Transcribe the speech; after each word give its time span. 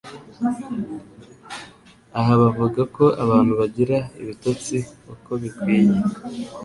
Aha 2.19 2.33
bavuga 2.41 2.81
ko 2.95 3.05
abantu 3.23 3.53
bagira 3.59 3.97
ibitotsi 4.21 4.77
uko 5.13 5.31
bikwiye 5.41 5.95